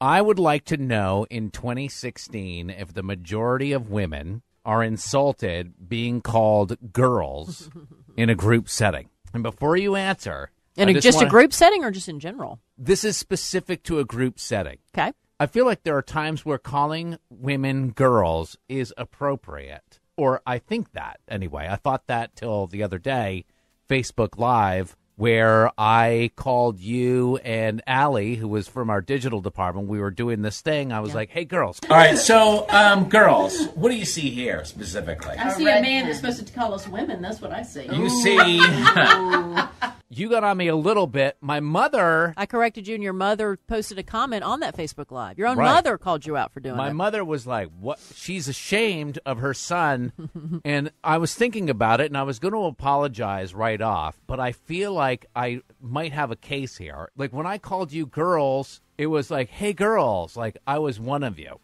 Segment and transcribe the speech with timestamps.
[0.00, 6.20] I would like to know in 2016 if the majority of women are insulted being
[6.20, 7.70] called girls
[8.16, 9.08] in a group setting.
[9.32, 12.60] And before you answer, In a, just wanna- a group setting or just in general?
[12.76, 14.78] This is specific to a group setting.
[14.96, 15.12] Okay.
[15.40, 20.00] I feel like there are times where calling women girls is appropriate.
[20.16, 21.66] Or I think that anyway.
[21.68, 23.44] I thought that till the other day,
[23.88, 29.88] Facebook Live, where I called you and Allie, who was from our digital department.
[29.88, 30.92] We were doing this thing.
[30.92, 31.78] I was like, hey, girls.
[31.88, 35.36] All right, so, um, girls, what do you see here specifically?
[35.36, 37.22] I see a man that's supposed to call us women.
[37.22, 37.86] That's what I see.
[37.86, 38.58] You see,
[40.18, 41.36] you got on me a little bit.
[41.40, 42.34] My mother.
[42.36, 45.38] I corrected you, and your mother posted a comment on that Facebook Live.
[45.38, 45.72] Your own Right.
[45.72, 46.94] mother called you out for doing My it.
[46.94, 47.98] mother was like, "What?
[48.14, 50.12] She's ashamed of her son."
[50.64, 54.40] and I was thinking about it, and I was going to apologize right off, but
[54.40, 57.08] I feel like I might have a case here.
[57.16, 61.22] Like when I called you girls, it was like, "Hey, girls!" Like I was one
[61.22, 61.58] of you.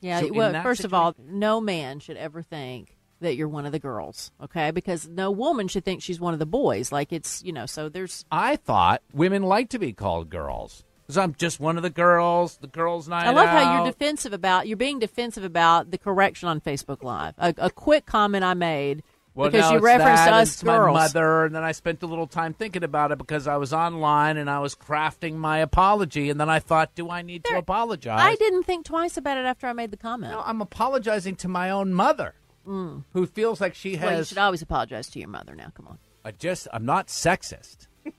[0.00, 0.20] Yeah.
[0.20, 3.78] So well, first of all, no man should ever think that you're one of the
[3.78, 4.70] girls, okay?
[4.70, 6.90] Because no woman should think she's one of the boys.
[6.92, 8.24] Like it's, you know, so there's.
[8.30, 12.58] I thought women like to be called girls because I'm just one of the girls.
[12.58, 13.26] The girls' night.
[13.26, 17.34] I love how you're defensive about you're being defensive about the correction on Facebook Live.
[17.38, 19.02] A, a quick comment I made
[19.34, 20.94] Well, because now you referenced that, us girls.
[20.94, 23.72] my mother, and then I spent a little time thinking about it because I was
[23.72, 27.58] online and I was crafting my apology, and then I thought, do I need to
[27.58, 28.20] apologize?
[28.20, 30.32] I didn't think twice about it after I made the comment.
[30.32, 32.34] No, I'm apologizing to my own mother,
[32.66, 33.04] Mm.
[33.12, 34.04] who feels like she has.
[34.04, 35.54] well, you should always apologize to your mother.
[35.54, 35.98] Now, come on.
[36.24, 37.86] I just, I'm not sexist.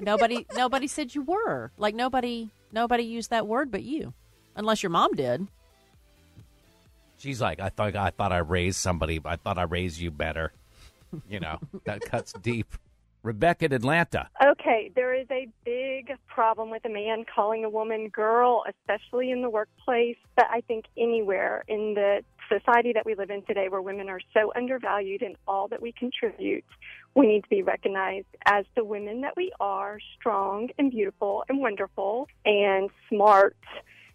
[0.00, 1.70] Nobody, nobody said you were.
[1.76, 4.14] Like nobody, nobody used that word but you,
[4.56, 5.46] unless your mom did.
[7.18, 9.20] She's like, I thought, I thought I raised somebody.
[9.24, 10.52] I thought I raised you better.
[11.28, 12.66] You know, that cuts deep.
[13.22, 14.28] Rebecca in Atlanta.
[14.44, 19.42] Okay, there is a big problem with a man calling a woman girl, especially in
[19.42, 22.24] the workplace, but I think anywhere in the
[22.58, 25.92] society that we live in today where women are so undervalued in all that we
[25.92, 26.64] contribute,
[27.14, 31.60] we need to be recognized as the women that we are, strong and beautiful and
[31.60, 33.56] wonderful and smart.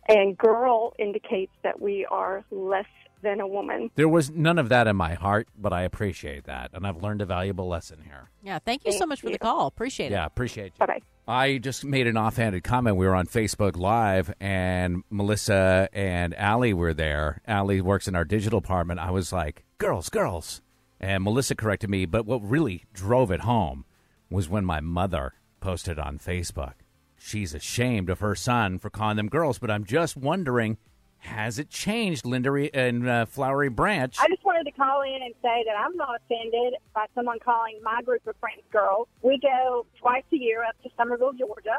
[0.07, 2.85] And girl indicates that we are less
[3.21, 3.89] than a woman.
[3.95, 7.21] There was none of that in my heart, but I appreciate that, and I've learned
[7.21, 8.29] a valuable lesson here.
[8.41, 9.67] Yeah, thank you so Thank much for the call.
[9.67, 10.11] Appreciate it.
[10.11, 10.79] Yeah, appreciate you.
[10.79, 11.16] Bye bye.
[11.29, 12.95] I just made an offhanded comment.
[12.95, 17.41] We were on Facebook Live, and Melissa and Allie were there.
[17.45, 19.01] Allie works in our digital department.
[19.01, 20.61] I was like, girls, girls.
[21.01, 23.83] And Melissa corrected me, but what really drove it home
[24.29, 26.75] was when my mother posted on Facebook.
[27.17, 30.77] She's ashamed of her son for calling them girls, but I'm just wondering,
[31.19, 34.15] has it changed, Linda Re- and uh, Flowery Branch?
[34.19, 37.79] I just wanted to call in and say that I'm not offended by someone calling
[37.83, 39.07] my group of friends girls.
[39.21, 41.77] We go twice a year up to Summerville, Georgia,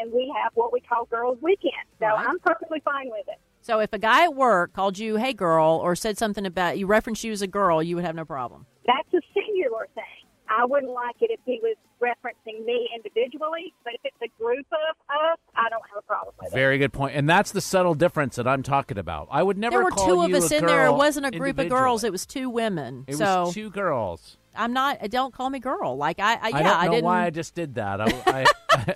[0.00, 1.72] and we have what we call Girls Weekend.
[1.98, 2.26] So Right.
[2.26, 3.38] I'm perfectly fine with it.
[3.60, 6.86] So if a guy at work called you "Hey girl" or said something about you,
[6.86, 8.66] referenced you as a girl, you would have no problem.
[8.86, 10.04] That's a singular thing.
[10.46, 14.66] I wouldn't like it if he was referencing me individually, but if it's a group
[14.70, 16.43] of us, I don't have a problem with it.
[16.54, 17.16] Very good point.
[17.16, 19.28] And that's the subtle difference that I'm talking about.
[19.30, 20.86] I would never there were two of us in there.
[20.86, 22.04] It wasn't a group of girls.
[22.04, 23.04] It was two women.
[23.06, 24.36] It so was two girls.
[24.56, 25.02] I'm not.
[25.02, 25.96] Uh, don't call me girl.
[25.96, 27.04] Like I, I yeah, I don't know didn't.
[27.04, 28.00] why I just did that.
[28.00, 28.44] I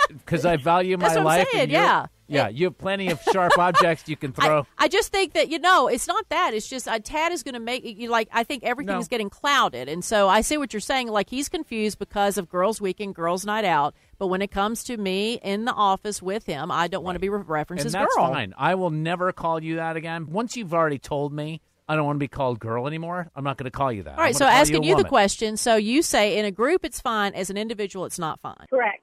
[0.09, 1.49] because I, value my That's what I'm life.
[1.53, 2.07] saying, yeah.
[2.29, 2.49] Yeah.
[2.49, 4.67] You have plenty of sharp objects you can throw.
[4.77, 7.55] I just think that you know it's not that it's just uh, Tad is going
[7.55, 9.03] to make you like I think everything No.
[9.03, 12.81] getting clouded and so I see what you're saying like he's confused because of girls
[12.81, 16.71] weekend girls night out but when it comes to me in the office with him
[16.71, 18.53] I don't want to be re- referenced and as that's girl fine.
[18.59, 20.27] I will never call you that again.
[20.31, 23.57] Once you've already told me I don't want to be called girl anymore, I'm not
[23.57, 24.19] going to call you that.
[24.19, 27.01] all right so asking you, you, the question so you say in a group it's
[27.01, 29.03] fine as an individual it's not fine Correct.